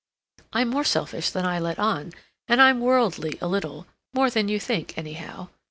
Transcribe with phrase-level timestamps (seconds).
[0.51, 2.13] "I'm much more selfish than I let on,
[2.47, 5.49] and I'm worldly a little—more than you think, anyhow.